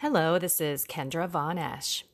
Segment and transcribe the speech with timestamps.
[0.00, 2.04] Hello, this is Kendra Von Esch.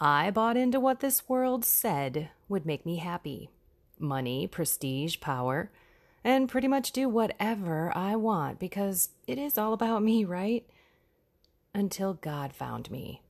[0.00, 3.50] I bought into what this world said would make me happy
[3.98, 5.70] money, prestige, power,
[6.24, 10.66] and pretty much do whatever I want because it is all about me, right?
[11.74, 13.20] Until God found me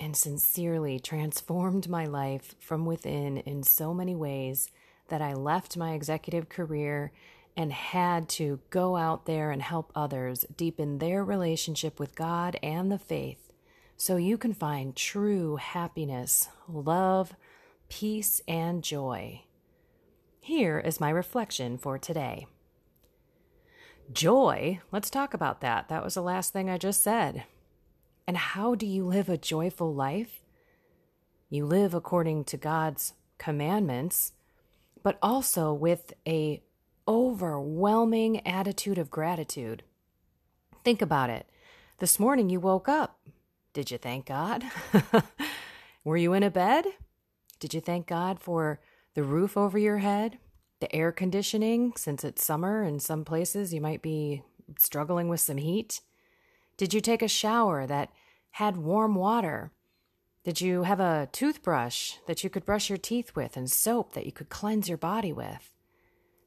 [0.00, 4.68] and sincerely transformed my life from within in so many ways
[5.10, 7.12] that I left my executive career
[7.60, 12.90] and had to go out there and help others deepen their relationship with God and
[12.90, 13.52] the faith
[13.98, 17.34] so you can find true happiness, love,
[17.90, 19.42] peace, and joy.
[20.40, 22.46] Here is my reflection for today.
[24.10, 25.90] Joy, let's talk about that.
[25.90, 27.44] That was the last thing I just said.
[28.26, 30.40] And how do you live a joyful life?
[31.50, 34.32] You live according to God's commandments,
[35.02, 36.62] but also with a
[37.10, 39.82] overwhelming attitude of gratitude.
[40.84, 41.44] Think about it.
[41.98, 43.18] This morning you woke up.
[43.72, 44.62] Did you thank God?
[46.04, 46.84] Were you in a bed?
[47.58, 48.78] Did you thank God for
[49.14, 50.38] the roof over your head,
[50.78, 54.44] the air conditioning, since it's summer and some places you might be
[54.78, 56.02] struggling with some heat?
[56.76, 58.12] Did you take a shower that
[58.52, 59.72] had warm water?
[60.44, 64.26] Did you have a toothbrush that you could brush your teeth with and soap that
[64.26, 65.72] you could cleanse your body with?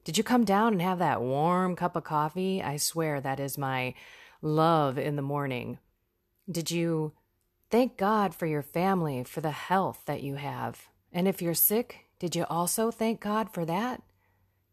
[0.04, 2.62] Did you come down and have that warm cup of coffee?
[2.62, 3.94] I swear that is my
[4.42, 5.78] love in the morning.
[6.50, 7.12] Did you
[7.70, 10.88] thank God for your family, for the health that you have?
[11.10, 14.02] And if you're sick, did you also thank God for that?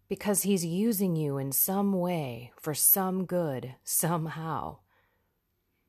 [0.10, 4.80] Because He's using you in some way for some good, somehow.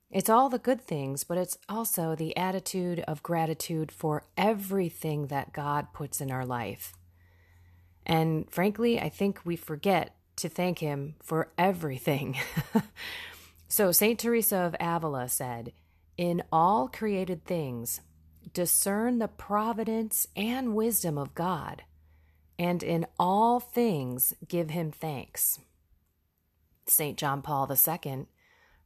[0.08, 5.52] It's all the good things, but it's also the attitude of gratitude for everything that
[5.52, 6.92] God puts in our life.
[8.04, 12.36] And frankly, I think we forget to thank Him for everything.
[13.68, 14.18] so, St.
[14.18, 15.72] Teresa of Avila said,
[16.16, 18.00] In all created things,
[18.52, 21.82] discern the providence and wisdom of God,
[22.58, 25.58] and in all things give Him thanks.
[26.86, 27.16] St.
[27.16, 28.26] John Paul II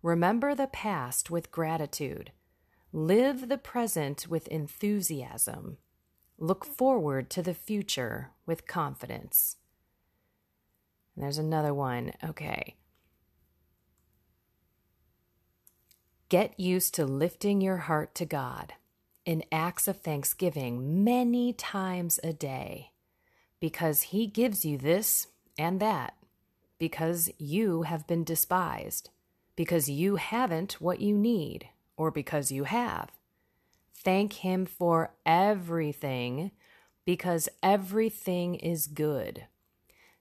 [0.03, 2.31] Remember the past with gratitude.
[2.93, 5.79] Live the present with enthusiasm.
[6.39, 9.57] Look forward to the future with confidence.
[11.15, 12.13] And there's another one.
[12.23, 12.77] Okay.
[16.29, 18.75] Get used to lifting your heart to God
[19.25, 22.91] in acts of thanksgiving many times a day
[23.61, 26.15] because He gives you this and that,
[26.79, 29.11] because you have been despised
[29.57, 33.11] because you haven't what you need or because you have.
[34.07, 36.53] Thank Him for everything
[37.05, 39.47] because everything is good.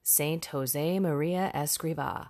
[0.01, 2.29] Saint Jose Maria Escriva.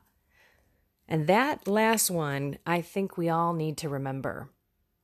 [1.07, 4.49] And that last one, I think we all need to remember.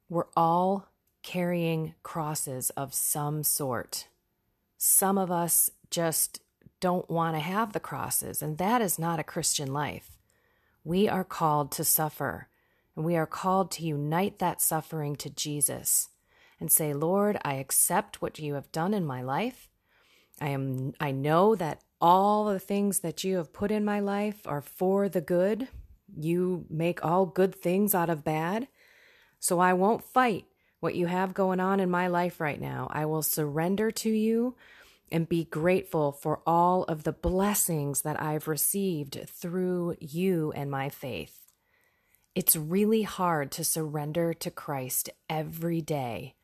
[0.10, 0.90] We're all
[1.24, 4.10] carrying crosses of some sort.
[4.78, 6.42] Some of us just
[6.82, 10.18] don't want to have the crosses, and that is not a Christian life.
[10.84, 12.50] We are called to suffer,
[12.98, 16.10] and we are called to unite that suffering to Jesus
[16.62, 19.68] and say, Lord, I accept what you have done in my life.
[20.40, 24.42] I am I know that all the things that you have put in my life
[24.46, 25.68] are for the good.
[26.16, 28.68] You make all good things out of bad.
[29.40, 30.46] So I won't fight
[30.80, 32.88] what you have going on in my life right now.
[32.92, 34.56] I will surrender to you
[35.12, 40.90] and be grateful for all of the blessings that I've received through you and my
[40.90, 41.40] faith.
[42.34, 46.36] It's really hard to surrender to Christ every day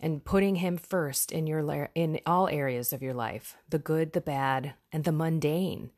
[0.00, 4.20] and putting him first in your in all areas of your life, the good, the
[4.20, 5.90] bad, and the mundane.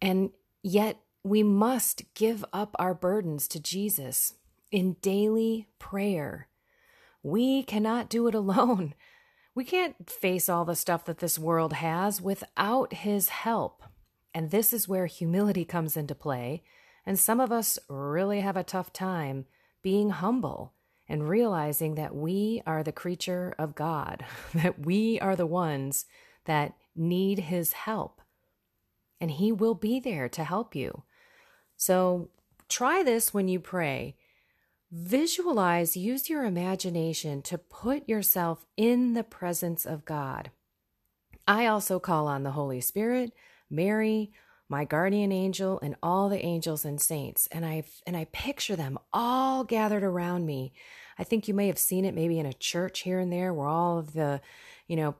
[0.00, 0.30] And
[0.62, 4.34] yet we must give up our burdens to Jesus
[4.70, 6.48] in daily prayer.
[7.22, 8.94] We cannot do it alone.
[9.54, 13.82] We can't face all the stuff that this world has without His help.
[14.32, 16.62] And this is where humility comes into play.
[17.06, 19.46] And some of us really have a tough time
[19.82, 20.72] being humble
[21.08, 24.24] and realizing that we are the creature of God,
[24.54, 26.06] that we are the ones
[26.44, 28.20] that need His help.
[29.20, 31.02] And He will be there to help you.
[31.76, 32.30] So
[32.68, 34.16] try this when you pray
[34.96, 40.52] Visualize, use your imagination to put yourself in the presence of God.
[41.48, 43.32] I also call on the Holy Spirit,
[43.68, 44.30] Mary,
[44.68, 48.98] my guardian angel, and all the angels and saints, and I and I picture them
[49.12, 50.72] all gathered around me.
[51.18, 53.68] I think you may have seen it maybe in a church here and there where
[53.68, 54.40] all of the,
[54.88, 55.14] you know,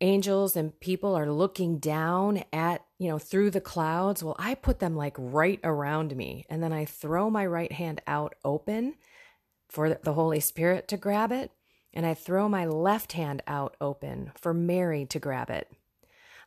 [0.00, 4.22] angels and people are looking down at, you know, through the clouds.
[4.22, 6.44] Well, I put them like right around me.
[6.50, 8.94] And then I throw my right hand out open
[9.68, 11.50] for the Holy Spirit to grab it,
[11.92, 15.70] and I throw my left hand out open for Mary to grab it.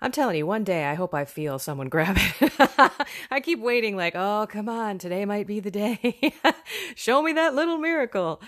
[0.02, 2.92] I'm telling you, one day I hope I feel someone grab it.
[3.32, 6.34] I keep waiting, like, oh, come on, today might be the day.
[6.96, 8.42] Show me that little miracle.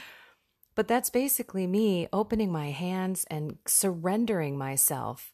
[0.75, 5.33] But that's basically me opening my hands and surrendering myself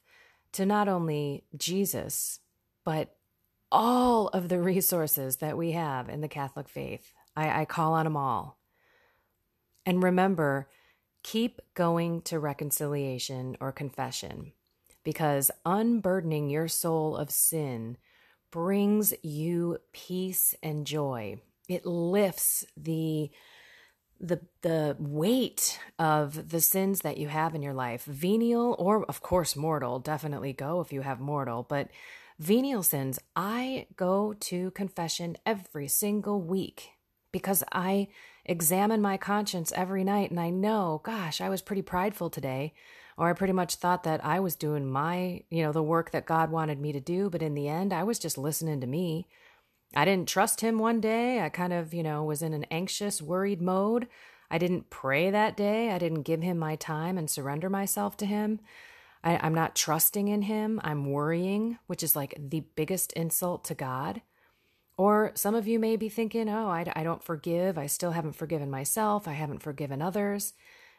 [0.54, 2.40] to not only Jesus,
[2.84, 3.16] but
[3.72, 7.14] all of the resources that we have in the Catholic faith.
[7.36, 8.58] I, I call on them all.
[9.86, 10.68] And remember,
[11.22, 14.54] keep going to reconciliation or confession
[15.08, 17.96] because unburdening your soul of sin
[18.52, 21.40] brings you peace and joy.
[21.70, 23.32] It lifts the
[24.20, 29.22] the the weight of the sins that you have in your life venial or of
[29.22, 31.88] course mortal definitely go if you have mortal but
[32.40, 36.97] venial sins i go to confession every single week
[37.32, 38.08] because i
[38.46, 42.74] examine my conscience every night and i know gosh i was pretty prideful today
[43.18, 46.28] or I pretty much thought that I was doing my, you know, the work that
[46.28, 47.30] God wanted me to do.
[47.30, 49.28] But in the end, I was just listening to me.
[49.96, 51.42] I didn't trust Him one day.
[51.42, 54.08] I kind of, you know, was in an anxious, worried mode.
[54.52, 55.90] I didn't pray that day.
[55.92, 58.60] I didn't give Him my time and surrender myself to Him.
[59.24, 60.80] I, I'm not trusting in Him.
[60.84, 64.22] I'm worrying, which is like the biggest insult to God.
[64.98, 67.78] Or some of you may be thinking, oh, I, I don't forgive.
[67.78, 69.28] I still haven't forgiven myself.
[69.28, 70.54] I haven't forgiven others.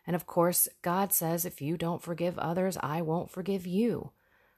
[0.07, 4.13] And of course, God says, if you don't forgive others, I won't forgive you.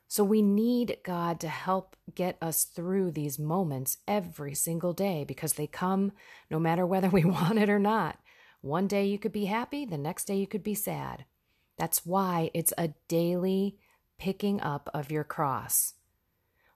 [0.07, 5.55] So we need God to help get us through these moments every single day because
[5.55, 6.13] they come
[6.51, 8.19] no matter whether we want it or not.
[8.61, 11.25] One day you could be happy, the next day you could be sad.
[11.79, 13.79] That's why it's a daily
[14.19, 15.95] picking up of your cross,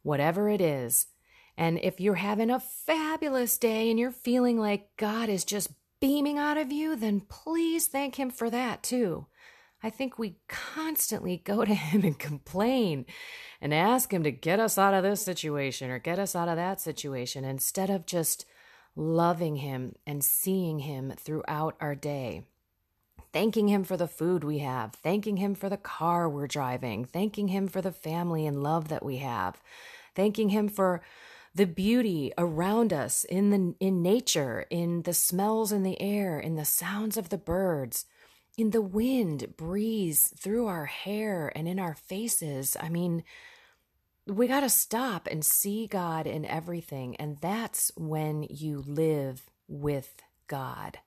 [0.02, 1.08] whatever it is.
[1.56, 5.70] And if you're having a fabulous day and you're feeling like God is just
[6.00, 9.26] beaming out of you, then please thank Him for that too.
[9.82, 13.06] I think we constantly go to Him and complain
[13.60, 16.56] and ask Him to get us out of this situation or get us out of
[16.56, 18.46] that situation instead of just
[18.96, 22.42] loving Him and seeing Him throughout our day.
[23.32, 27.48] Thanking Him for the food we have, thanking Him for the car we're driving, thanking
[27.48, 29.60] Him for the family and love that we have,
[30.14, 31.02] thanking Him for
[31.54, 36.56] the beauty around us in the in nature, in the smells in the air, in
[36.56, 38.06] the sounds of the birds,
[38.58, 42.76] in the wind breeze through our hair and in our faces.
[42.80, 43.22] I mean,
[44.26, 50.22] we got to stop and see God in everything, and that's when you live with
[50.48, 50.98] God.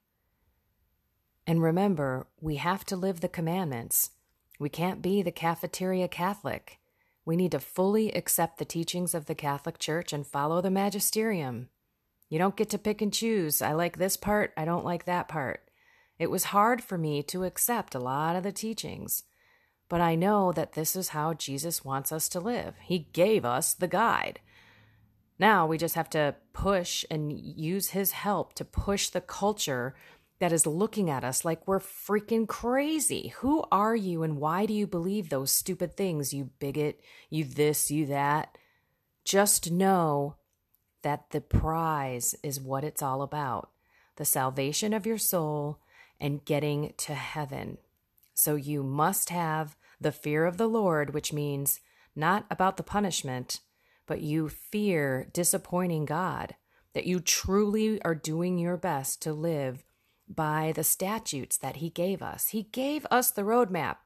[1.45, 4.11] And remember, we have to live the commandments.
[4.59, 6.79] We can't be the cafeteria Catholic.
[7.27, 11.68] We need to fully accept the teachings of the Catholic Church and follow the magisterium.
[12.29, 13.62] You don't get to pick and choose.
[13.62, 15.69] I like this part, I don't like that part.
[16.18, 19.24] It was hard for me to accept a lot of the teachings,
[19.89, 22.75] but I know that this is how Jesus wants us to live.
[22.81, 24.39] He gave us the guide.
[25.38, 29.95] Now we just have to push and use his help to push the culture
[30.39, 33.34] that is looking at us like we're freaking crazy.
[33.38, 37.89] Who are you and why do you believe those stupid things, you bigot, you this,
[37.89, 38.57] you that?
[39.25, 40.36] Just know
[41.01, 43.69] that the prize is what it's all about
[44.18, 45.80] the salvation of your soul
[46.19, 47.77] and getting to heaven.
[48.34, 51.79] So you must have the fear of the Lord, which means
[52.15, 53.60] not about the punishment,
[54.08, 56.56] but you fear disappointing God,
[56.94, 59.84] that you truly are doing your best to live
[60.27, 62.50] by the statutes that he gave us.
[62.50, 63.98] He gave us the roadmap.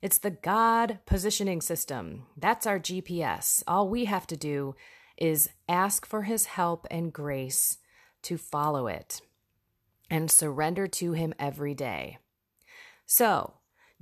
[0.00, 2.26] It's the God positioning system.
[2.36, 3.62] That's our GPS.
[3.66, 4.76] All we have to do
[5.16, 7.78] is ask for his help and grace
[8.22, 9.20] to follow it
[10.10, 12.18] and surrender to him every day.
[13.06, 13.54] So,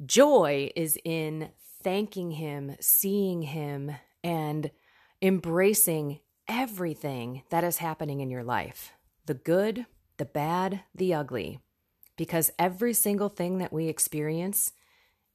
[0.05, 1.51] joy is in
[1.83, 3.93] thanking him, seeing him,
[4.23, 4.71] and
[5.23, 8.93] embracing everything that is happening in your life
[9.27, 9.87] the good,
[10.19, 11.61] the bad, the ugly,
[12.17, 14.73] because every single thing that we experience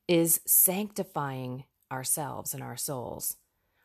[0.08, 3.38] is sanctifying ourselves and our souls.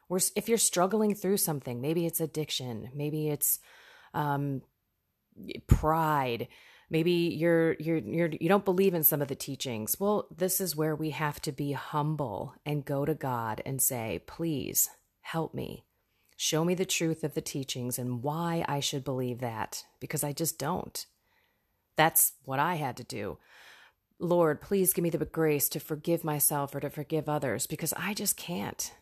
[0.09, 3.59] We're, if you're struggling through something, maybe it's addiction, maybe it's
[4.15, 4.63] um,
[5.67, 6.49] pride,
[6.91, 9.99] maybe you're you're you're you don't believe in some of the teachings.
[9.99, 14.23] Well, this is where we have to be humble and go to God and say,
[14.27, 14.89] "Please
[15.21, 15.85] help me.
[16.37, 20.33] Show me the truth of the teachings and why I should believe that because I
[20.33, 21.07] just don't.
[21.97, 23.39] That's what I had to do.
[24.19, 28.15] Lord, please give me the grace to forgive myself or to forgive others because I
[28.15, 28.93] just can't.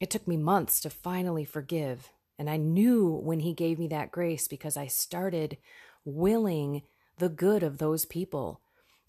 [0.00, 2.10] It took me months to finally forgive.
[2.38, 5.58] And I knew when He gave me that grace because I started
[6.04, 6.82] willing
[7.18, 8.62] the good of those people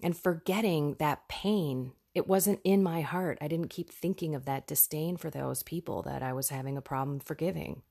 [0.03, 1.93] and forgetting that pain.
[2.13, 3.37] It wasn't in my heart.
[3.41, 6.81] I didn't keep thinking of that disdain for those people that I was having a
[6.81, 7.83] problem forgiving.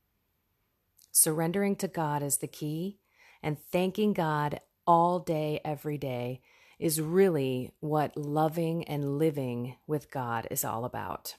[1.10, 2.98] Surrendering to God is the key,
[3.42, 6.40] and thanking God all day, every day,
[6.78, 11.36] is really what loving and living with God is all about.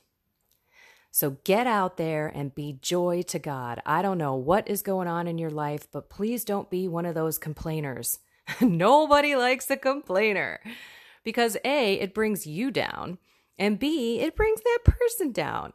[1.11, 3.81] So get out there and be joy to God.
[3.85, 7.05] I don't know what is going on in your life, but please don't be one
[7.05, 8.19] of those complainers.
[8.61, 10.61] Nobody likes a complainer
[11.23, 13.17] because A, it brings you down,
[13.57, 15.73] and B, it brings that person down.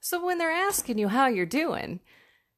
[0.00, 2.00] So when they're asking you how you're doing,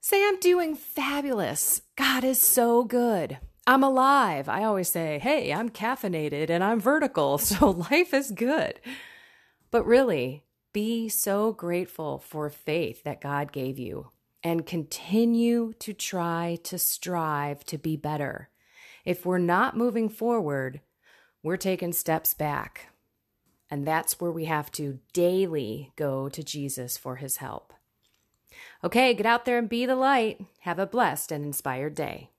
[0.00, 1.82] say, I'm doing fabulous.
[1.96, 3.38] God is so good.
[3.66, 4.48] I'm alive.
[4.48, 8.80] I always say, hey, I'm caffeinated and I'm vertical, so life is good.
[9.70, 14.10] But really, be so grateful for faith that God gave you
[14.42, 18.50] and continue to try to strive to be better.
[19.04, 20.80] If we're not moving forward,
[21.46, 22.88] we're taking steps back.
[23.70, 27.72] And that's where we have to daily go to Jesus for his help.
[28.82, 30.44] Okay, get out there and be the light.
[30.60, 32.30] Have a blessed and inspired day.